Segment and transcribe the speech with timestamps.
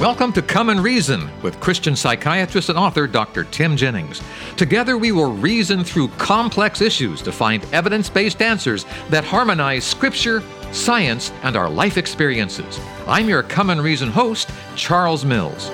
[0.00, 3.44] Welcome to Come and Reason with Christian psychiatrist and author Dr.
[3.44, 4.22] Tim Jennings.
[4.56, 10.42] Together, we will reason through complex issues to find evidence based answers that harmonize Scripture,
[10.72, 12.80] science, and our life experiences.
[13.06, 15.68] I'm your Come and Reason host, Charles Mills.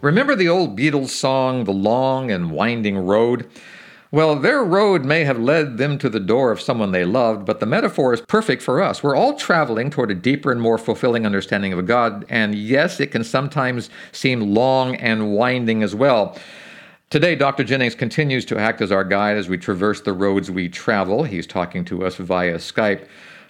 [0.00, 3.48] Remember the old Beatles song, The Long and Winding Road?
[4.14, 7.60] Well, their road may have led them to the door of someone they loved, but
[7.60, 9.02] the metaphor is perfect for us.
[9.02, 13.06] We're all traveling toward a deeper and more fulfilling understanding of God, and yes, it
[13.06, 16.36] can sometimes seem long and winding as well.
[17.08, 17.64] Today, Dr.
[17.64, 21.24] Jennings continues to act as our guide as we traverse the roads we travel.
[21.24, 23.06] He's talking to us via Skype.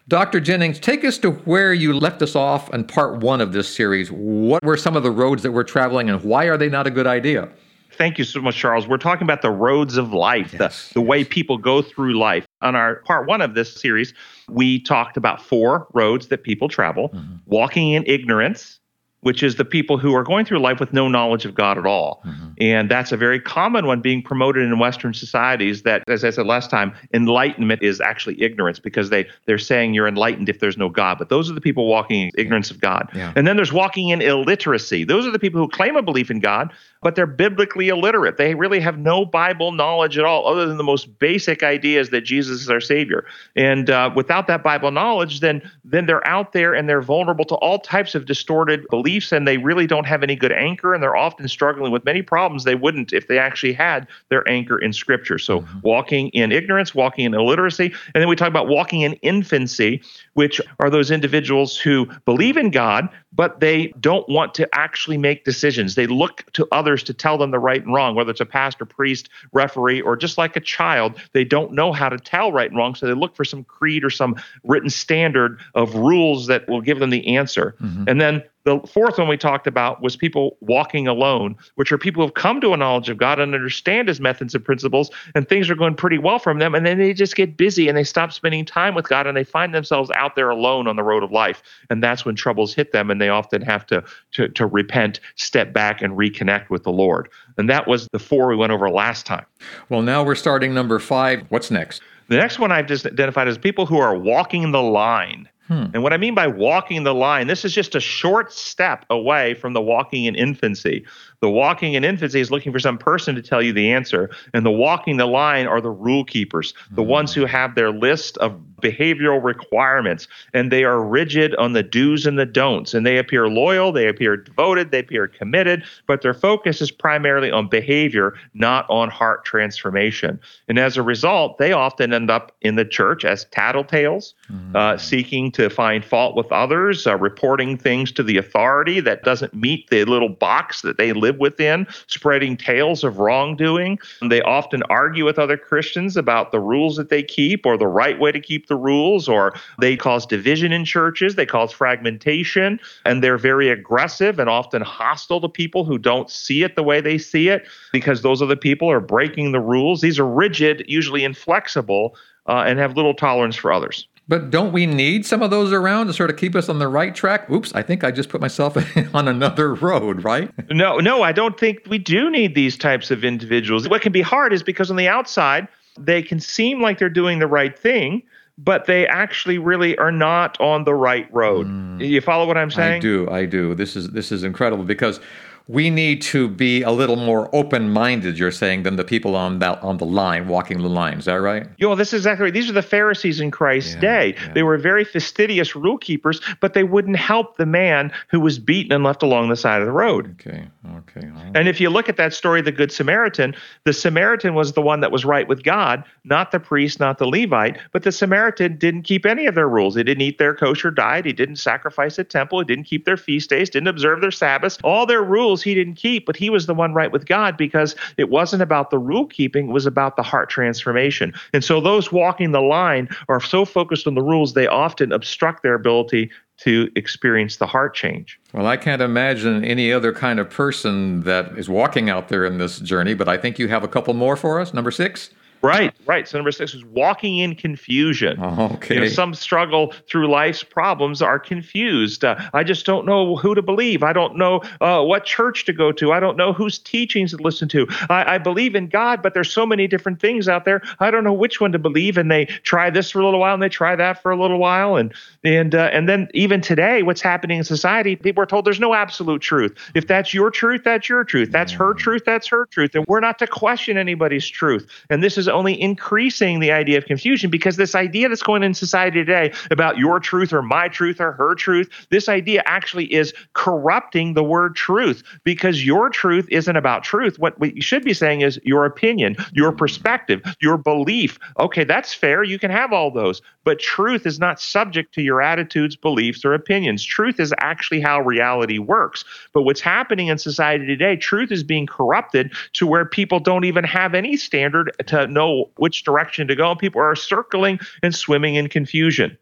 [0.07, 0.39] Dr.
[0.39, 4.13] Jennings, take us to where you left us off in part one of this series.
[4.13, 6.91] What were some of the roads that we're traveling, and why are they not a
[6.91, 7.49] good idea?
[7.93, 8.87] Thank you so much, Charles.
[8.87, 11.09] We're talking about the roads of life, yes, the, the yes.
[11.09, 12.47] way people go through life.
[12.61, 14.15] On our part one of this series,
[14.49, 17.37] we talked about four roads that people travel mm-hmm.
[17.47, 18.79] walking in ignorance,
[19.21, 21.87] which is the people who are going through life with no knowledge of God at
[21.87, 22.23] all.
[22.27, 22.49] Mm-hmm.
[22.61, 26.47] And that's a very common one being promoted in Western societies that, as I said
[26.47, 30.89] last time, enlightenment is actually ignorance because they, they're saying you're enlightened if there's no
[30.89, 31.19] God.
[31.19, 33.09] But those are the people walking in ignorance of God.
[33.15, 33.33] Yeah.
[33.37, 35.05] And then there's walking in illiteracy.
[35.05, 36.73] Those are the people who claim a belief in God,
[37.03, 38.37] but they're biblically illiterate.
[38.37, 42.23] They really have no Bible knowledge at all, other than the most basic ideas that
[42.23, 43.25] Jesus is our Savior.
[43.57, 47.55] And uh, without that Bible knowledge, then then they're out there and they're vulnerable to
[47.57, 51.17] all types of distorted beliefs, and they really don't have any good anchor, and they're
[51.17, 55.39] often struggling with many problems they wouldn't if they actually had their anchor in Scripture.
[55.39, 55.79] So mm-hmm.
[55.83, 60.01] walking in ignorance, walking in illiteracy, and then we talk about walking in infancy,
[60.35, 65.45] which are those individuals who believe in God, but they don't want to actually make
[65.45, 65.95] decisions.
[65.95, 68.85] They look to others to tell them the right and wrong, whether it's a pastor,
[68.85, 71.19] priest, referee, or just like a child.
[71.33, 74.05] They don't know how to tell right and wrong, so they look for some creed
[74.05, 77.75] or some written standard of rules that will give them the answer.
[77.81, 78.05] Mm-hmm.
[78.09, 82.23] And then the fourth one we talked about was people walking alone, which are people
[82.23, 85.49] who have come to a knowledge of God and understand his methods and principles, and
[85.49, 86.75] things are going pretty well for them.
[86.75, 89.45] And then they just get busy and they stop spending time with God and they
[89.45, 91.63] find themselves out there alone on the road of life.
[91.91, 95.73] And that's when troubles hit them and they often have to, to, to repent, step
[95.73, 97.29] back, and reconnect with the Lord.
[97.59, 99.45] And that was the four we went over last time.
[99.89, 101.45] Well, now we're starting number five.
[101.49, 102.01] What's next?
[102.29, 105.49] The next one I've just identified as people who are walking the line.
[105.69, 105.87] Hmm.
[105.95, 109.55] And what I mean by walking the line, this is just a short step away
[109.55, 111.05] from the walking in infancy.
[111.41, 114.67] The walking in infancy is looking for some person to tell you the answer, and
[114.67, 117.11] the walking the line are the rule keepers, the mm-hmm.
[117.11, 122.27] ones who have their list of behavioral requirements, and they are rigid on the do's
[122.27, 126.35] and the don'ts, and they appear loyal, they appear devoted, they appear committed, but their
[126.35, 130.39] focus is primarily on behavior, not on heart transformation.
[130.69, 134.77] And as a result, they often end up in the church as tattletales, mm-hmm.
[134.77, 139.55] uh, seeking to find fault with others, uh, reporting things to the authority that doesn't
[139.55, 143.99] meet the little box that they live within, spreading tales of wrongdoing.
[144.21, 147.87] And They often argue with other Christians about the rules that they keep or the
[147.87, 152.81] right way to keep the rules, or they cause division in churches, they cause fragmentation,
[153.05, 157.01] and they're very aggressive and often hostile to people who don't see it the way
[157.01, 160.01] they see it because those other people are breaking the rules.
[160.01, 162.17] These are rigid, usually inflexible,
[162.47, 164.09] uh, and have little tolerance for others.
[164.29, 166.89] But don't we need some of those around to sort of keep us on the
[166.89, 167.51] right track?
[167.51, 168.77] Oops, I think I just put myself
[169.15, 170.51] on another road, right?
[170.71, 173.89] No, no, I don't think we do need these types of individuals.
[173.89, 175.67] What can be hard is because on the outside,
[175.99, 178.23] they can seem like they're doing the right thing,
[178.59, 181.67] but they actually really are not on the right road.
[181.67, 182.07] Mm.
[182.07, 182.97] You follow what I'm saying?
[182.97, 183.31] I do.
[183.31, 183.75] I do.
[183.75, 185.21] This is this is incredible because
[185.69, 189.83] we need to be a little more open-minded you're saying than the people on that
[189.83, 191.19] on the line walking the line.
[191.19, 191.67] Is that right?
[191.79, 192.55] You know this is exactly right.
[192.55, 194.35] These are the pharisees in christ's yeah, day.
[194.35, 194.53] yeah.
[194.53, 198.93] they were very fastidious rule keepers but they wouldn't help the man who was beaten
[198.93, 200.37] and left along the side of the road.
[200.41, 201.53] Okay okay right.
[201.55, 205.01] and if you look at that story the good samaritan the samaritan was the one
[205.01, 209.03] that was right with god not the priest not the levite but the samaritan didn't
[209.03, 209.95] keep any of their rules.
[209.95, 211.27] He didn't eat their kosher diet.
[211.27, 212.61] He didn't sacrifice at temple.
[212.61, 213.69] He didn't keep their feast days.
[213.69, 214.79] Didn't observe their sabbaths.
[214.83, 217.59] All their rules rules he didn't keep, but he was the one right with God
[217.59, 221.35] because it wasn't about the rule keeping, it was about the heart transformation.
[221.53, 225.63] And so those walking the line are so focused on the rules, they often obstruct
[225.63, 228.41] their ability to experience the heart change.
[228.55, 232.57] Well, I can't imagine any other kind of person that is walking out there in
[232.57, 234.73] this journey, but I think you have a couple more for us.
[234.73, 235.31] Number six.
[235.63, 236.27] Right, right.
[236.27, 238.39] So number six is walking in confusion.
[238.63, 238.95] Okay.
[238.95, 242.25] You know, some struggle through life's problems are confused.
[242.25, 244.03] Uh, I just don't know who to believe.
[244.03, 246.13] I don't know uh, what church to go to.
[246.13, 247.87] I don't know whose teachings to listen to.
[248.09, 250.83] I, I believe in God, but there's so many different things out there.
[251.01, 252.19] I don't know which one to believe.
[252.19, 254.59] And they try this for a little while, and they try that for a little
[254.59, 255.13] while, and
[255.45, 258.17] and uh, and then even today, what's happening in society?
[258.17, 259.77] People are told there's no absolute truth.
[259.95, 261.51] If that's your truth, that's your truth.
[261.53, 264.89] That's her truth, that's her truth, and we're not to question anybody's truth.
[265.11, 268.75] And this is only increasing the idea of confusion because this idea that's going in
[268.75, 273.33] society today about your truth or my truth or her truth, this idea actually is
[273.53, 277.39] corrupting the word truth because your truth isn't about truth.
[277.39, 281.39] What we should be saying is your opinion, your perspective, your belief.
[281.59, 282.43] Okay, that's fair.
[282.43, 283.43] You can have all those.
[283.65, 287.05] But truth is not subject to your attitudes, beliefs, or opinions.
[287.05, 289.25] Truth is actually how reality works.
[289.53, 293.85] But what's happening in society today, truth is being corrupted to where people don't even
[293.85, 295.42] have any standard to know
[295.77, 296.75] which direction to go.
[296.75, 299.37] People are circling and swimming in confusion.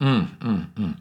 [0.00, 0.98] Mm, mm, mm.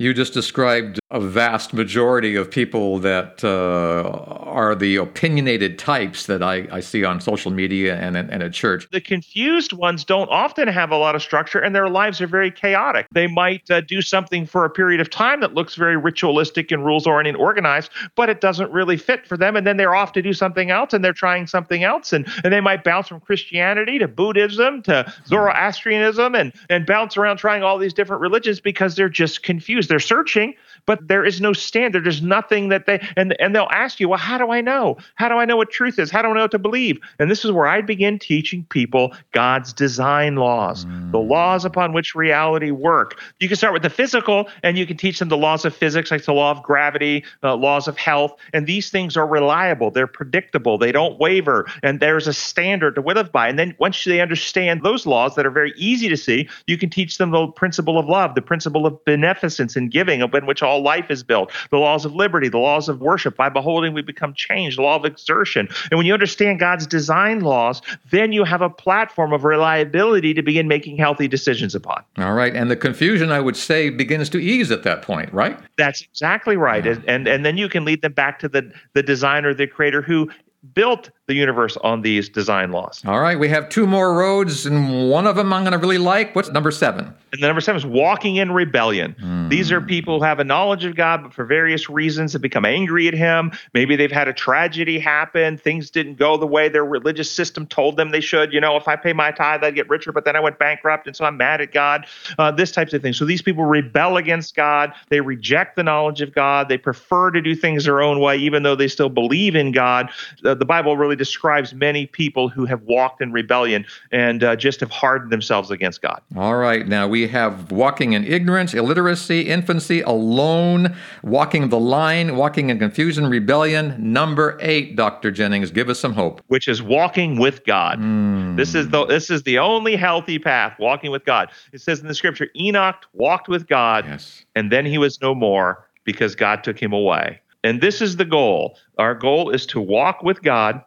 [0.00, 4.08] You just described a vast majority of people that uh,
[4.50, 8.88] are the opinionated types that I, I see on social media and, and at church.
[8.92, 12.50] The confused ones don't often have a lot of structure and their lives are very
[12.50, 13.08] chaotic.
[13.12, 16.82] They might uh, do something for a period of time that looks very ritualistic and
[16.82, 19.54] rules oriented and organized, but it doesn't really fit for them.
[19.54, 22.14] And then they're off to do something else and they're trying something else.
[22.14, 27.36] And, and they might bounce from Christianity to Buddhism to Zoroastrianism and, and bounce around
[27.36, 30.54] trying all these different religions because they're just confused they're searching,
[30.90, 32.02] but there is no standard.
[32.02, 34.96] There's nothing that they and and they'll ask you, well, how do I know?
[35.14, 36.10] How do I know what truth is?
[36.10, 36.98] How do I know what to believe?
[37.20, 41.12] And this is where I begin teaching people God's design laws, mm.
[41.12, 43.20] the laws upon which reality work.
[43.38, 46.10] You can start with the physical, and you can teach them the laws of physics,
[46.10, 49.92] like the law of gravity, uh, laws of health, and these things are reliable.
[49.92, 50.76] They're predictable.
[50.76, 53.46] They don't waver, and there's a standard to live by.
[53.46, 56.90] And then once they understand those laws that are very easy to see, you can
[56.90, 60.84] teach them the principle of love, the principle of beneficence and giving, upon which all
[60.84, 63.36] life is built, the laws of liberty, the laws of worship.
[63.36, 65.68] By beholding, we become changed, the law of exertion.
[65.90, 70.42] And when you understand God's design laws, then you have a platform of reliability to
[70.42, 72.02] begin making healthy decisions upon.
[72.18, 72.54] All right.
[72.54, 75.58] And the confusion, I would say, begins to ease at that point, right?
[75.76, 76.84] That's exactly right.
[76.84, 76.92] Yeah.
[76.92, 80.02] And, and and then you can lead them back to the the designer, the creator
[80.02, 80.30] who
[80.74, 83.02] built the universe on these design laws.
[83.06, 85.98] All right, we have two more roads, and one of them I'm going to really
[85.98, 86.34] like.
[86.34, 87.14] What's number seven?
[87.32, 89.14] And the number seven is walking in rebellion.
[89.22, 89.48] Mm.
[89.48, 92.64] These are people who have a knowledge of God, but for various reasons have become
[92.64, 93.52] angry at Him.
[93.72, 95.56] Maybe they've had a tragedy happen.
[95.56, 98.52] Things didn't go the way their religious system told them they should.
[98.52, 101.06] You know, if I pay my tithe, I'd get richer, but then I went bankrupt,
[101.06, 102.06] and so I'm mad at God.
[102.38, 103.16] Uh, this types of things.
[103.16, 104.92] So these people rebel against God.
[105.08, 106.68] They reject the knowledge of God.
[106.68, 110.10] They prefer to do things their own way, even though they still believe in God.
[110.44, 114.80] Uh, the Bible really describes many people who have walked in rebellion and uh, just
[114.80, 116.22] have hardened themselves against God.
[116.34, 116.88] All right.
[116.88, 123.26] Now we have walking in ignorance, illiteracy, infancy, alone, walking the line, walking in confusion,
[123.26, 123.94] rebellion.
[123.98, 125.30] Number eight, Dr.
[125.30, 126.40] Jennings, give us some hope.
[126.46, 127.98] Which is walking with God.
[127.98, 128.56] Mm.
[128.56, 131.50] This is the this is the only healthy path, walking with God.
[131.74, 134.46] It says in the scripture, Enoch walked with God, yes.
[134.56, 137.40] and then he was no more because God took him away.
[137.62, 138.78] And this is the goal.
[138.96, 140.82] Our goal is to walk with God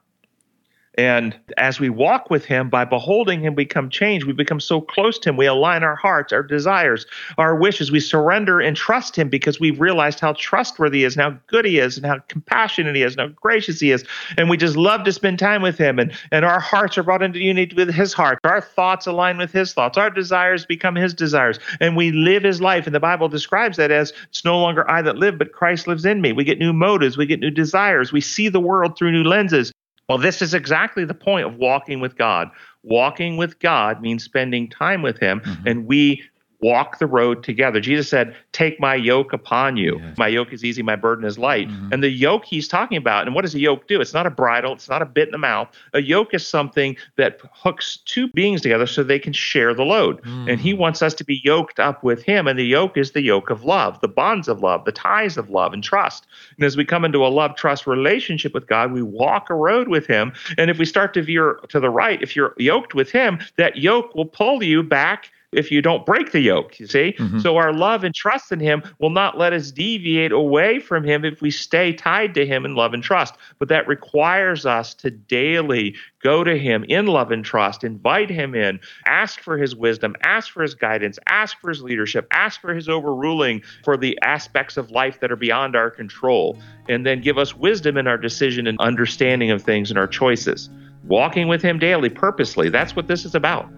[0.95, 4.25] and as we walk with him, by beholding him, we become changed.
[4.25, 5.37] We become so close to him.
[5.37, 7.05] We align our hearts, our desires,
[7.37, 7.91] our wishes.
[7.91, 11.65] We surrender and trust him because we've realized how trustworthy he is, and how good
[11.65, 14.05] he is, and how compassionate he is, and how gracious he is.
[14.37, 15.97] And we just love to spend time with him.
[15.99, 18.39] And, and our hearts are brought into unity with his heart.
[18.43, 19.97] Our thoughts align with his thoughts.
[19.97, 21.59] Our desires become his desires.
[21.79, 22.85] And we live his life.
[22.85, 26.05] And the Bible describes that as it's no longer I that live, but Christ lives
[26.05, 26.33] in me.
[26.33, 27.17] We get new motives.
[27.17, 28.11] We get new desires.
[28.11, 29.72] We see the world through new lenses.
[30.09, 32.49] Well, this is exactly the point of walking with God.
[32.83, 35.67] Walking with God means spending time with Him, mm-hmm.
[35.67, 36.23] and we
[36.63, 37.79] walk the road together.
[37.81, 40.01] Jesus said, Take my yoke upon you.
[40.17, 41.67] My yoke is easy, my burden is light.
[41.67, 41.93] Mm-hmm.
[41.93, 43.99] And the yoke he's talking about, and what does a yoke do?
[43.99, 45.67] It's not a bridle, it's not a bit in the mouth.
[45.93, 50.21] A yoke is something that hooks two beings together so they can share the load.
[50.21, 50.49] Mm-hmm.
[50.49, 52.47] And he wants us to be yoked up with him.
[52.47, 55.49] And the yoke is the yoke of love, the bonds of love, the ties of
[55.49, 56.25] love and trust.
[56.57, 59.89] And as we come into a love trust relationship with God, we walk a road
[59.89, 60.31] with him.
[60.57, 63.77] And if we start to veer to the right, if you're yoked with him, that
[63.77, 67.15] yoke will pull you back if you don't break the yoke, you see?
[67.17, 67.39] Mm-hmm.
[67.39, 71.25] So our love and trust in him will not let us deviate away from him
[71.25, 73.35] if we stay tied to him in love and trust.
[73.59, 78.55] But that requires us to daily go to him in love and trust, invite him
[78.55, 82.73] in, ask for his wisdom, ask for his guidance, ask for his leadership, ask for
[82.73, 86.57] his overruling for the aspects of life that are beyond our control,
[86.87, 90.69] and then give us wisdom in our decision and understanding of things and our choices.
[91.05, 92.69] walking with Him daily, purposely.
[92.69, 93.69] That's what this is about.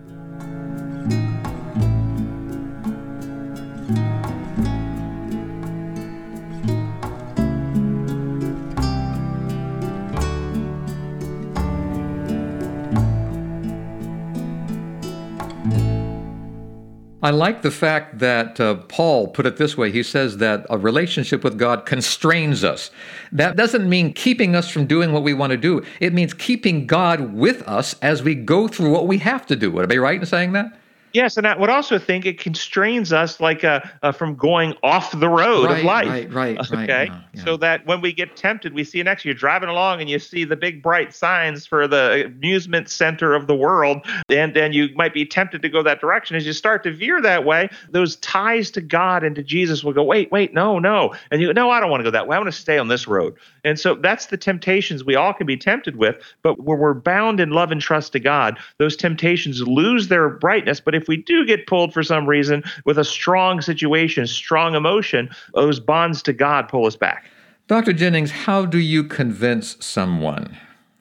[17.25, 19.91] I like the fact that uh, Paul put it this way.
[19.91, 22.91] He says that a relationship with God constrains us.
[23.32, 25.84] That doesn't mean keeping us from doing what we want to do.
[26.00, 29.72] It means keeping God with us as we go through what we have to do.
[29.72, 30.77] Would I be right in saying that?
[31.15, 35.17] Yes, and I would also think it constrains us, like uh, uh, from going off
[35.17, 36.07] the road right, of life.
[36.10, 36.75] Right, right, okay?
[36.75, 36.89] right.
[36.89, 37.43] Yeah, yeah.
[37.45, 39.24] So that when we get tempted, we see next.
[39.24, 43.48] You're driving along and you see the big bright signs for the amusement center of
[43.48, 46.36] the world, and then you might be tempted to go that direction.
[46.36, 49.93] As you start to veer that way, those ties to God and to Jesus will
[49.93, 50.03] go.
[50.03, 52.36] Wait, wait, no, no, and you no, I don't want to go that way.
[52.36, 53.36] I want to stay on this road.
[53.63, 56.17] And so that's the temptations we all can be tempted with.
[56.41, 60.81] But when we're bound in love and trust to God, those temptations lose their brightness.
[60.81, 65.29] But if we do get pulled for some reason with a strong situation, strong emotion,
[65.53, 67.29] those bonds to God pull us back.
[67.67, 67.93] Dr.
[67.93, 70.55] Jennings, how do you convince someone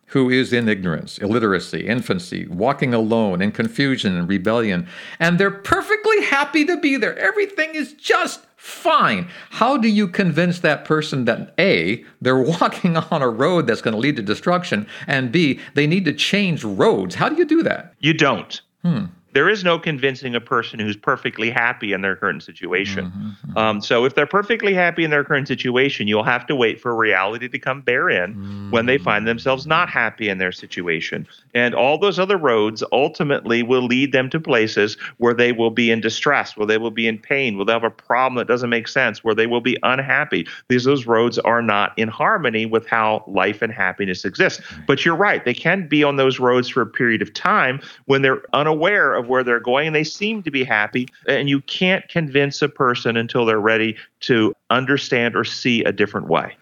[0.07, 4.87] who is in ignorance, illiteracy, infancy, walking alone, in confusion and rebellion,
[5.19, 7.19] and they're perfectly happy to be there?
[7.19, 9.29] Everything is just fine.
[9.51, 13.93] How do you convince that person that A, they're walking on a road that's going
[13.93, 17.17] to lead to destruction, and B, they need to change roads?
[17.17, 17.93] How do you do that?
[18.01, 18.63] You don't.
[18.83, 23.07] Hmm there is no convincing a person who's perfectly happy in their current situation.
[23.07, 23.59] Mm-hmm, mm-hmm.
[23.59, 26.95] Um, so if they're perfectly happy in their current situation, you'll have to wait for
[26.95, 28.71] reality to come bear in mm-hmm.
[28.71, 31.27] when they find themselves not happy in their situation.
[31.53, 35.91] And all those other roads ultimately will lead them to places where they will be
[35.91, 38.71] in distress, where they will be in pain, where they'll have a problem that doesn't
[38.71, 40.47] make sense, where they will be unhappy.
[40.69, 44.61] These those roads are not in harmony with how life and happiness exist.
[44.87, 48.23] But you're right; they can be on those roads for a period of time when
[48.23, 51.09] they're unaware of of where they're going and they seem to be happy.
[51.27, 56.29] And you can't convince a person until they're ready to understand or see a different
[56.29, 56.57] way.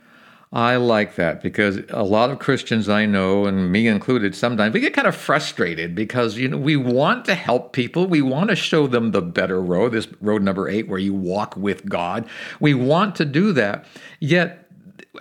[0.55, 4.81] I like that because a lot of Christians I know, and me included, sometimes we
[4.81, 8.57] get kind of frustrated because you know we want to help people, we want to
[8.57, 12.29] show them the better road, this road number eight where you walk with God.
[12.61, 13.87] We want to do that,
[14.21, 14.62] yet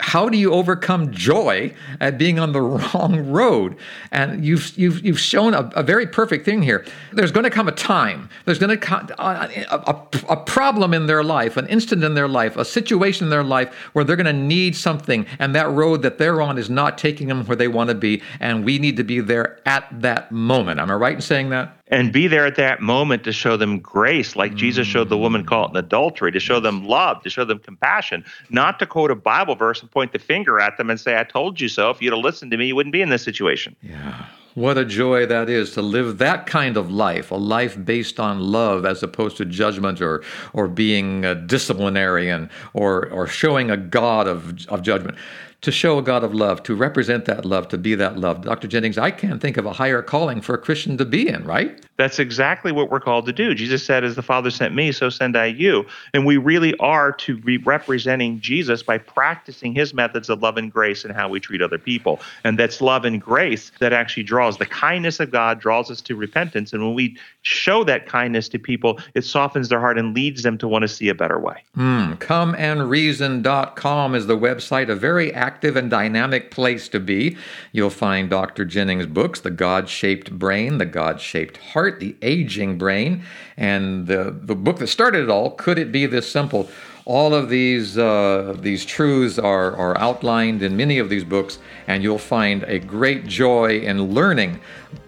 [0.00, 2.62] how do you overcome joy at being on the
[2.94, 3.76] wrong road?
[4.10, 6.84] And you've you've you've shown a, a very perfect thing here.
[7.12, 8.30] There's going to come a time.
[8.44, 12.28] There's going to come a, a, a, problem in their life, an instant in their
[12.28, 16.02] life, a situation in their life where they're going to need something, and that road
[16.02, 18.96] that they're on is not taking them where they want to be, and we need
[18.96, 20.80] to be there at that moment.
[20.80, 21.76] Am I right in saying that?
[21.92, 24.56] And be there at that moment to show them grace, like mm.
[24.56, 28.24] Jesus showed the woman caught in adultery, to show them love, to show them compassion,
[28.48, 31.24] not to quote a Bible verse and point the finger at them and say, I
[31.24, 31.90] told you so.
[31.90, 33.76] If you'd have listened to me, you wouldn't be in this situation.
[33.82, 34.24] Yeah.
[34.54, 38.40] What a joy that is to live that kind of life, a life based on
[38.40, 40.22] love as opposed to judgment or,
[40.54, 45.16] or being a disciplinarian or, or showing a God of, of judgment
[45.62, 48.42] to show a God of love, to represent that love, to be that love.
[48.42, 48.66] Dr.
[48.66, 51.80] Jennings, I can't think of a higher calling for a Christian to be in, right?
[51.98, 53.54] That's exactly what we're called to do.
[53.54, 55.86] Jesus said, As the Father sent me, so send I you.
[56.14, 60.72] And we really are to be representing Jesus by practicing his methods of love and
[60.72, 62.18] grace and how we treat other people.
[62.42, 66.16] And that's love and grace that actually draws the kindness of God, draws us to
[66.16, 66.72] repentance.
[66.72, 70.58] And when we show that kindness to people, it softens their heart and leads them
[70.58, 71.62] to want to see a better way.
[71.76, 77.36] Mm, comeandreason.com is the website, a very active and dynamic place to be.
[77.72, 78.64] You'll find Dr.
[78.64, 83.22] Jennings' books, The God Shaped Brain, The God Shaped Heart, The Aging Brain,
[83.58, 86.70] and the, the book that started it all, Could It Be This Simple?
[87.04, 92.02] All of these uh, these truths are, are outlined in many of these books, and
[92.02, 94.60] you'll find a great joy in learning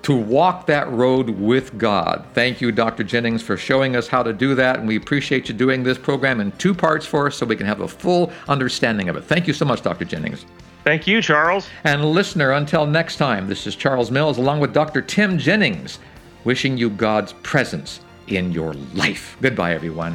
[0.02, 2.26] to walk that road with God.
[2.34, 3.04] Thank you, Dr.
[3.04, 6.40] Jennings, for showing us how to do that, and we appreciate you doing this program
[6.40, 9.24] in two parts for us so we can have a full understanding of it.
[9.24, 10.04] Thank you so much, Dr.
[10.04, 10.46] Jennings.
[10.82, 11.68] Thank you, Charles.
[11.84, 15.00] And listener, until next time, this is Charles Mills along with Dr.
[15.00, 15.98] Tim Jennings,
[16.44, 19.36] wishing you God's presence in your life.
[19.40, 20.14] Goodbye, everyone.